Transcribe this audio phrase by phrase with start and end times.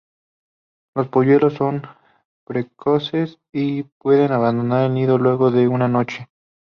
[0.95, 1.83] Los polluelos son
[2.43, 6.27] precoces y pueden abandonar el nido luego de una noche.